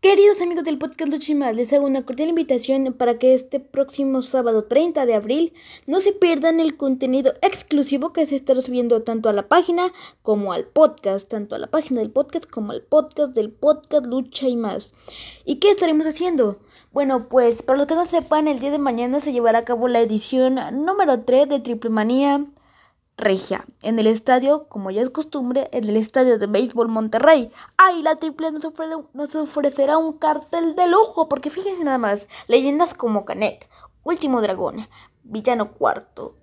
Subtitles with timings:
[0.00, 4.64] Queridos amigos del podcast Luchimas, les hago una cordial invitación para que este próximo sábado
[4.64, 5.52] 30 de abril
[5.86, 9.92] no se pierdan el contenido exclusivo que se estará subiendo tanto a la página
[10.22, 14.48] como al podcast, tanto a la página del podcast como al podcast del podcast Lucha
[14.48, 14.94] y más.
[15.44, 16.60] ¿Y qué estaremos haciendo?
[16.92, 19.86] Bueno, pues para los que no sepan, el día de mañana se llevará a cabo
[19.86, 22.46] la edición número 3 de Triple Manía
[23.20, 27.52] Regia, en el estadio, como ya es costumbre, en el estadio de béisbol Monterrey.
[27.76, 28.02] ¡Ay!
[28.02, 28.64] La triple nos,
[29.12, 33.68] nos ofrecerá un cartel de lujo, porque fíjense nada más, leyendas como Canek,
[34.02, 34.88] Último Dragón,
[35.22, 36.34] Villano Cuarto,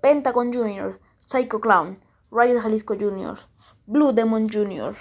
[0.00, 3.38] Pentagon Jr., Psycho Clown, Riot Jalisco Jr.,
[3.86, 4.96] Blue Demon Jr.,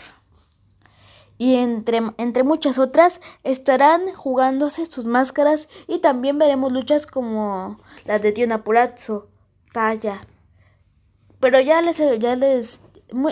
[1.37, 8.21] y entre, entre, muchas otras estarán jugándose sus máscaras y también veremos luchas como las
[8.21, 9.27] de Tío Napurazzo,
[9.73, 10.27] Talla,
[11.43, 12.79] pero ya les, ya les,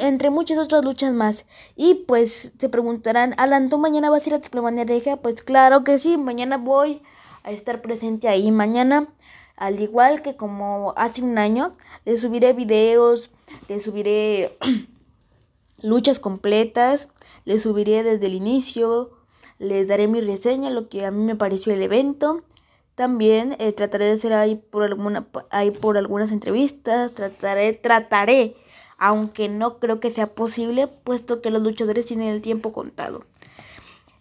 [0.02, 1.46] entre muchas otras luchas más.
[1.78, 5.16] Y pues se preguntarán, Alan, ¿tú mañana vas a ir a Regia?
[5.16, 7.02] Pues claro que sí, mañana voy
[7.44, 8.52] a estar presente ahí.
[8.52, 9.08] Mañana,
[9.56, 11.72] al igual que como hace un año,
[12.04, 13.32] les subiré videos,
[13.70, 14.58] les subiré
[15.82, 17.08] luchas completas,
[17.46, 19.12] les subiré desde el inicio,
[19.58, 22.44] les daré mi reseña, lo que a mí me pareció el evento.
[23.02, 28.56] También eh, trataré de hacer ahí por, alguna, ahí por algunas entrevistas, trataré, trataré,
[29.00, 33.26] aunque no creo que sea posible, puesto que los luchadores tienen el tiempo contado.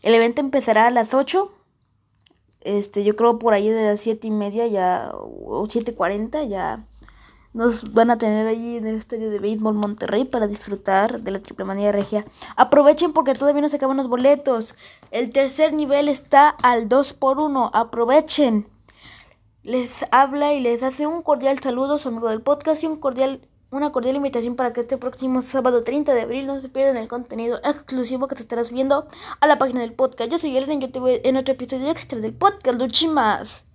[0.01, 1.53] El evento empezará a las 8,
[2.63, 6.87] este, yo creo por ahí de las 7 y media ya, o 7.40 ya
[7.53, 11.41] nos van a tener allí en el estadio de béisbol Monterrey para disfrutar de la
[11.41, 12.25] triple manía regia.
[12.57, 14.75] Aprovechen porque todavía no se acaban los boletos.
[15.11, 18.69] El tercer nivel está al 2 por 1 Aprovechen.
[19.63, 23.47] Les habla y les hace un cordial saludo su amigo del podcast y un cordial,
[23.71, 27.09] una cordial invitación para que este próximo sábado 30 de abril no se pierdan el
[27.09, 29.09] contenido exclusivo que se estará subiendo
[29.41, 30.31] a la página del podcast.
[30.31, 33.70] Yo soy Elena y yo te voy en otro episodio extra del podcast Luchimas.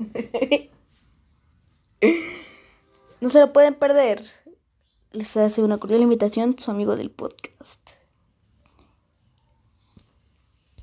[3.20, 4.24] no se lo pueden perder.
[5.12, 7.99] Les hace una cordial invitación su amigo del podcast.